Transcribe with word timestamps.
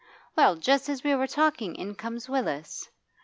Well, 0.35 0.55
just 0.55 0.89
as 0.89 1.03
we 1.03 1.13
were 1.13 1.27
talking 1.27 1.75
in 1.75 1.93
comes 1.93 2.27
Willis. 2.27 2.89